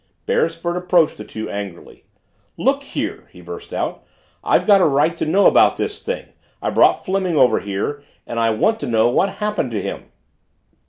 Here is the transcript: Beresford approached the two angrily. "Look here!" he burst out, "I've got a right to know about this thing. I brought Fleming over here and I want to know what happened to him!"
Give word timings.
Beresford 0.25 0.77
approached 0.77 1.19
the 1.19 1.23
two 1.23 1.47
angrily. 1.47 2.05
"Look 2.57 2.81
here!" 2.81 3.27
he 3.31 3.39
burst 3.39 3.71
out, 3.71 4.03
"I've 4.43 4.65
got 4.65 4.81
a 4.81 4.85
right 4.87 5.15
to 5.15 5.27
know 5.27 5.45
about 5.45 5.75
this 5.75 6.01
thing. 6.01 6.25
I 6.59 6.71
brought 6.71 7.05
Fleming 7.05 7.37
over 7.37 7.59
here 7.59 8.01
and 8.25 8.39
I 8.39 8.49
want 8.49 8.79
to 8.79 8.87
know 8.87 9.09
what 9.09 9.29
happened 9.29 9.69
to 9.73 9.79
him!" 9.79 10.05